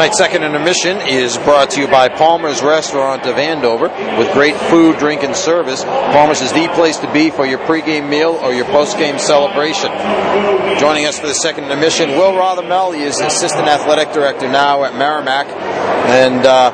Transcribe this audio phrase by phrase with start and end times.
[0.00, 3.88] Tonight's second intermission is brought to you by Palmer's Restaurant of Andover
[4.18, 5.84] with great food, drink, and service.
[5.84, 9.90] Palmer's is the place to be for your pregame meal or your postgame celebration.
[10.78, 12.94] Joining us for the second intermission, Will Rothermel.
[12.94, 15.48] He is Assistant Athletic Director now at Merrimack.
[15.48, 16.72] And, uh,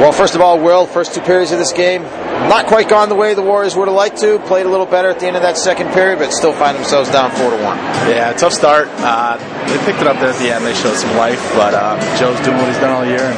[0.00, 2.02] well, first of all, Will, first two periods of this game,
[2.48, 4.38] not quite gone the way the Warriors would have liked to.
[4.40, 7.10] Played a little better at the end of that second period, but still find themselves
[7.10, 7.76] down four to one.
[8.06, 8.88] Yeah, tough start.
[9.02, 10.64] Uh, they picked it up there at the end.
[10.64, 13.36] They showed some life, but um, Joe's doing what he's done all year and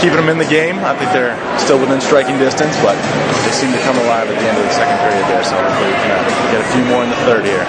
[0.00, 0.78] keeping them in the game.
[0.84, 2.94] I think they're still within striking distance, but
[3.42, 5.44] they seem to come alive at the end of the second period there.
[5.44, 7.64] So hopefully we can uh, get a few more in the third here.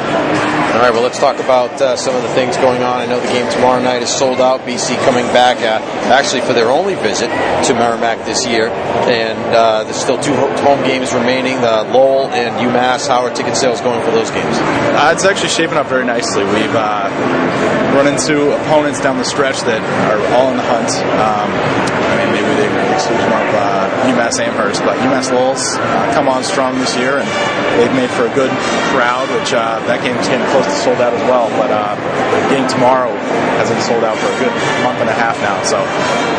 [0.76, 3.00] All right, well, let's talk about uh, some of the things going on.
[3.00, 4.62] I know the game tomorrow night is sold out.
[4.68, 5.80] BC coming back uh,
[6.12, 7.30] actually for their only visit
[7.66, 10.36] to Merrimack this year, and uh, there's still two
[10.66, 13.08] home games remaining: the Lowell and UMass.
[13.08, 14.58] How are ticket sales going for those games?
[14.58, 16.44] Uh, it's actually shaping up very nicely.
[16.44, 19.80] We've uh, run into opponents down the stretch that
[20.12, 20.92] are all in the hunt.
[21.16, 26.28] Um, I mean, maybe they exclusion of uh, UMass Amherst, but UMass Lowell's uh, come
[26.28, 27.28] on strong this year, and
[27.76, 28.52] they've made for a good
[28.96, 29.28] crowd.
[29.36, 31.52] Which uh, that game's getting close to sold out as well.
[31.60, 33.12] But uh, the game tomorrow
[33.60, 34.56] has been sold out for a good
[34.88, 35.60] month and a half now.
[35.68, 35.80] So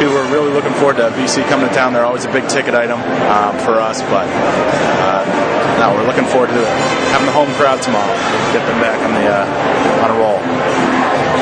[0.01, 1.93] people are really looking forward to BC coming to town.
[1.93, 5.23] They're always a big ticket item um, for us, but uh,
[5.77, 6.63] no, we're looking forward to
[7.13, 8.17] having the home crowd tomorrow.
[8.57, 9.45] Get them back on the uh,
[10.05, 10.41] on a roll.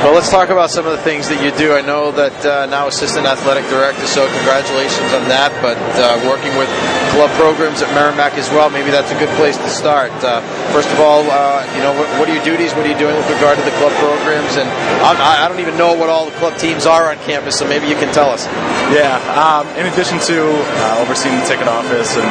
[0.04, 1.72] Well, let's talk about some of the things that you do.
[1.72, 5.48] I know that uh, now assistant athletic director, so congratulations on that.
[5.64, 6.68] But uh, working with
[7.14, 10.10] club programs at Merrimack as well, maybe that's a good place to start.
[10.18, 10.42] Uh,
[10.74, 12.74] first of all, uh, you know, what, what, are your duties?
[12.74, 14.58] What are you doing with regard to the club programs?
[14.58, 14.66] And
[14.98, 17.86] I, I don't even know what all the club teams are on campus, so maybe
[17.86, 18.46] you can tell us.
[18.90, 22.26] Yeah, um, in addition to uh, overseeing the ticket office and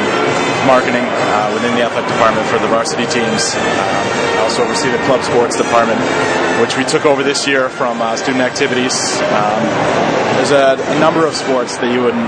[0.68, 4.04] marketing uh, within the athletic department for the varsity teams, um,
[4.36, 6.00] I also oversee the club sports department,
[6.60, 9.16] which we took over this year from uh, student activities.
[9.32, 12.26] Um, there's a, a, number of sports that you wouldn't,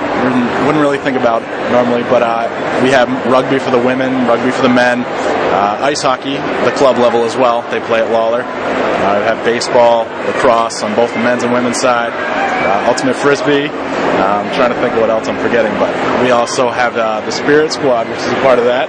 [0.64, 2.46] wouldn't really think about normally, but uh,
[2.82, 6.34] we have rugby for the women, rugby for the men, uh, ice hockey,
[6.64, 7.62] the club level as well.
[7.70, 8.42] They play at Lawler.
[8.42, 13.68] Uh, we have baseball, lacrosse on both the men's and women's side, uh, ultimate frisbee.
[13.68, 15.92] Uh, I'm trying to think of what else I'm forgetting, but
[16.22, 18.88] we also have the Spirit Squad, which is a part of that,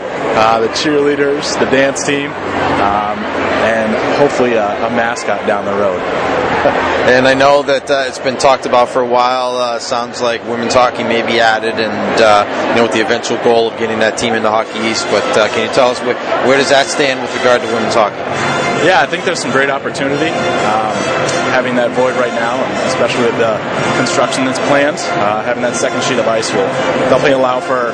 [0.61, 2.29] the cheerleaders, the dance team,
[2.81, 3.17] um,
[3.65, 6.36] and hopefully a, a mascot down the road.
[7.11, 9.57] and I know that uh, it's been talked about for a while.
[9.57, 13.37] Uh, sounds like women's hockey may be added, and uh, you know, with the eventual
[13.43, 15.05] goal of getting that team into Hockey East.
[15.11, 16.15] But uh, can you tell us where,
[16.47, 18.17] where, does that stand with regard to women's hockey?
[18.85, 20.29] Yeah, I think there's some great opportunity.
[20.29, 23.55] Um, having that void right now, especially with the
[23.97, 26.67] construction that's planned, uh, having that second sheet of ice will
[27.09, 27.91] definitely allow for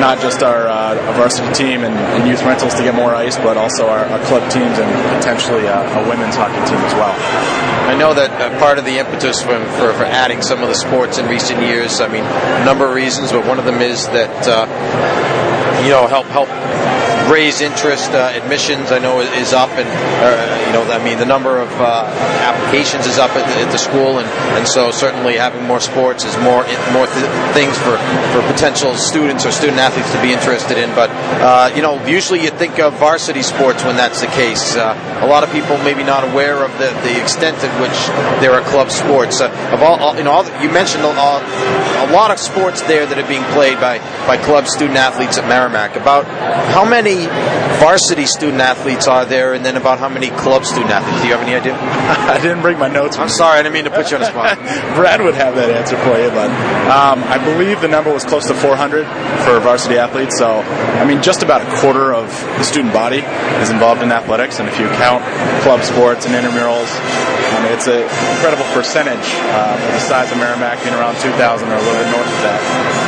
[0.00, 3.56] not just our, uh, varsity team and, and, youth rentals to get more ice, but
[3.56, 7.14] also our, our club teams and potentially a, a, women's hockey team as well.
[7.88, 10.74] I know that uh, part of the impetus for, for, for, adding some of the
[10.74, 14.06] sports in recent years, I mean, a number of reasons, but one of them is
[14.08, 16.48] that, uh, you know, help help
[17.30, 18.10] raise interest.
[18.12, 21.70] Uh, admissions, I know, is up, and uh, you know, I mean, the number of
[21.80, 22.04] uh,
[22.44, 26.24] applications is up at the, at the, school, and, and so certainly having more sports
[26.24, 27.96] is more more th- things for,
[28.32, 30.94] for potential students or student athletes to be interested in.
[30.94, 34.76] But uh, you know, usually you think of varsity sports when that's the case.
[34.76, 37.96] Uh, a lot of people maybe not aware of the, the extent at which
[38.40, 39.40] there are club sports.
[39.40, 43.06] Uh, of all, all, you know, all, you mentioned a, a lot of sports there
[43.06, 45.96] that are being played by by club student athletes at Merrimack.
[45.96, 46.26] About
[46.72, 47.26] how many many
[47.78, 51.22] varsity student athletes are there, and then about how many club student athletes?
[51.22, 51.74] Do you have any idea?
[51.78, 53.18] I didn't bring my notes.
[53.18, 54.58] I'm sorry, I didn't mean to put you on the spot.
[54.96, 56.50] Brad would have that answer for you, but
[56.90, 59.06] um, I believe the number was close to 400
[59.44, 60.38] for varsity athletes.
[60.38, 63.22] So, I mean, just about a quarter of the student body
[63.62, 65.24] is involved in athletics, and if you count
[65.62, 66.90] club sports and intramurals,
[67.54, 68.02] I mean, it's an
[68.34, 72.10] incredible percentage uh, for the size of Merrimack being around 2,000 or a little bit
[72.10, 72.60] north of that.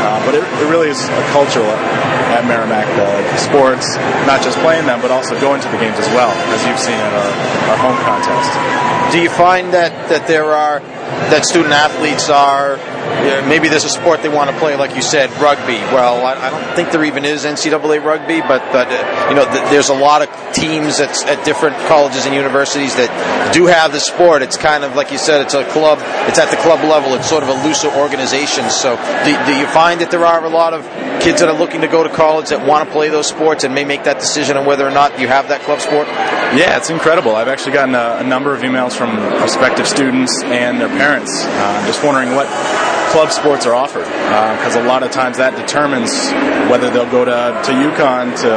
[0.06, 1.66] Uh, but it, it, really is a culture
[2.36, 3.96] at Merrimack, uh, sports,
[4.28, 7.00] not just playing them, but also going to the games as well, as you've seen
[7.00, 7.32] at our,
[7.72, 8.52] our home contest.
[9.12, 10.80] Do you find that, that there are
[11.30, 12.76] that student athletes are
[13.48, 15.78] maybe there's a sport they want to play, like you said, rugby.
[15.94, 19.44] Well, I, I don't think there even is NCAA rugby, but but uh, you know,
[19.44, 23.10] th- there's a lot of teams at, at different colleges and universities that
[23.52, 24.42] do have the sport.
[24.42, 25.98] It's kind of like you said, it's a club.
[26.28, 27.14] It's at the club level.
[27.14, 28.70] It's sort of a looser organization.
[28.70, 30.84] So, do, do you find that there are a lot of
[31.20, 33.74] kids that are looking to go to college that want to play those sports and
[33.74, 36.06] may make that decision on whether or not you have that club sport?
[36.54, 37.34] Yeah, it's incredible.
[37.34, 41.86] I've actually gotten a, a number of emails from prospective students and their parents, uh,
[41.86, 42.46] just wondering what
[43.10, 46.12] club sports are offered because uh, a lot of times that determines
[46.70, 48.50] whether they'll go to, to UConn, to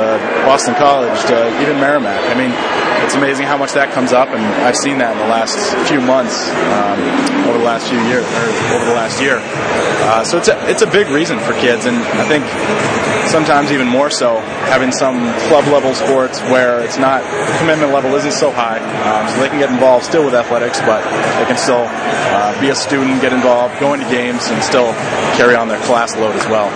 [0.46, 2.20] Boston College, to even Merrimack.
[2.30, 2.52] I mean,
[3.06, 5.58] it's amazing how much that comes up, and I've seen that in the last
[5.88, 8.46] few months, um, over the last few years or
[8.78, 9.42] over the last year.
[9.42, 12.46] Uh, so it's a, it's a big reason for kids, and I think
[13.28, 15.18] sometimes even more so having some
[15.50, 19.50] club level sports where it's not the commitment level isn't so high, um, so they
[19.50, 21.04] can get involved still with athletics, but
[21.38, 24.94] they can still uh, be a student, get involved, go into games, and still
[25.38, 26.70] carry on their class load as well.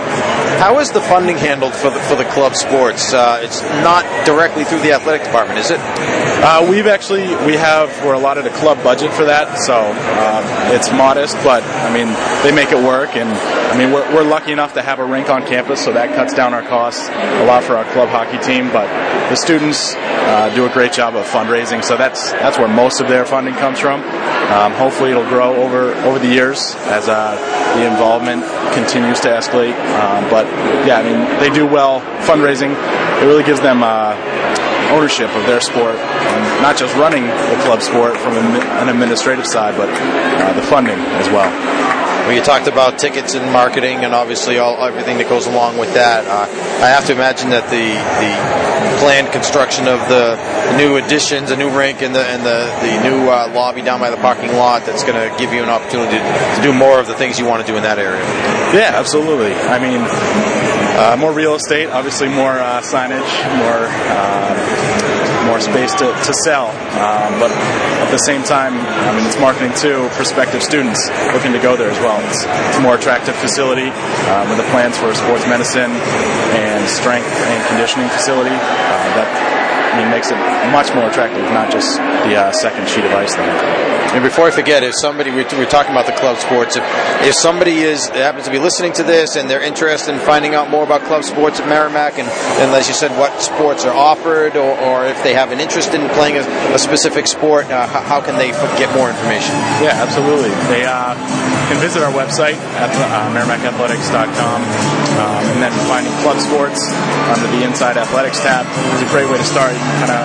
[0.58, 3.12] How is the funding handled for the for the club sports?
[3.12, 5.80] Uh, it's not directly through the athletic department, is it?
[5.80, 10.90] Uh, we've actually we have we're allotted a club budget for that, so um, it's
[10.92, 12.08] modest, but I mean
[12.42, 15.28] they make it work, and I mean we're, we're lucky enough to have a rink
[15.28, 18.72] on campus, so that cuts down our costs a lot for our club hockey team.
[18.72, 18.86] But
[19.30, 23.08] the students uh, do a great job of fundraising, so that's that's where most of
[23.08, 24.00] their funding comes from.
[24.00, 27.34] Um, hopefully, it'll grow over over the years as uh,
[27.76, 28.44] the involvement
[28.74, 29.74] continues to escalate.
[29.98, 30.46] Um, but
[30.86, 32.72] yeah, I mean they do well fundraising.
[33.22, 34.14] It really gives them uh,
[34.90, 39.76] ownership of their sport, and not just running the club sport from an administrative side,
[39.76, 41.50] but uh, the funding as well.
[42.24, 45.92] Well, you talked about tickets and marketing, and obviously all everything that goes along with
[45.92, 46.24] that.
[46.24, 46.48] Uh,
[46.80, 48.32] I have to imagine that the the
[49.04, 50.40] planned construction of the
[50.80, 54.08] new additions, a new rink, and the and the the new uh, lobby down by
[54.08, 57.14] the parking lot that's going to give you an opportunity to do more of the
[57.14, 58.24] things you want to do in that area.
[58.72, 59.52] Yeah, absolutely.
[59.52, 60.00] I mean,
[60.96, 65.04] uh, more real estate, obviously more uh, signage, more uh,
[65.44, 66.68] more space to, to sell.
[66.96, 71.60] Um, but at the same time, I mean, it's marketing to prospective students looking to
[71.60, 72.18] go there as well.
[72.28, 77.28] It's, it's a more attractive facility uh, with the plans for sports medicine and strength
[77.28, 78.54] and conditioning facility.
[78.56, 79.53] Uh, that
[79.94, 80.38] I mean, makes it
[80.74, 81.94] much more attractive, not just
[82.26, 83.94] the uh, second sheet of ice there.
[84.14, 86.82] And before I forget, if somebody we're, we're talking about the club sports, if,
[87.22, 90.70] if somebody is happens to be listening to this and they're interested in finding out
[90.70, 92.26] more about club sports at Merrimack, and,
[92.58, 95.94] and as you said, what sports are offered, or, or if they have an interest
[95.94, 99.54] in playing a, a specific sport, uh, how, how, can they f- get more information?
[99.78, 100.50] Yeah, absolutely.
[100.70, 101.14] They uh,
[101.70, 106.86] can visit our website at uh, merrimackathletics.com, um, and then finding club sports
[107.34, 110.24] under the Inside Athletics tab is a great way to start kind of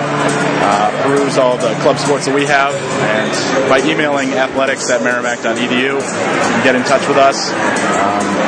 [0.62, 2.74] uh, peruse all the club sports that we have.
[2.74, 3.30] And
[3.68, 7.50] by emailing athletics at merrimack.edu, you can get in touch with us.
[7.50, 8.40] Um,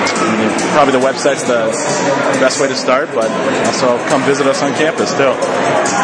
[0.73, 1.69] probably the website's the
[2.41, 3.31] best way to start, but
[3.67, 5.32] also come visit us on campus too.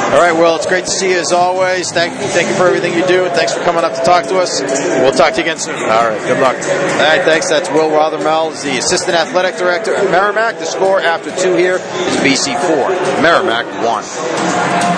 [0.08, 1.92] All right, well, it's great to see you as always.
[1.92, 4.38] Thank, thank you for everything you do, and thanks for coming up to talk to
[4.38, 4.60] us.
[4.60, 5.76] We'll talk to you again soon.
[5.76, 6.56] All right, good luck.
[6.56, 7.48] All right, thanks.
[7.48, 10.58] That's Will Rothermel, the Assistant Athletic Director at Merrimack.
[10.58, 14.97] The score after two here is BC 4, Merrimack 1.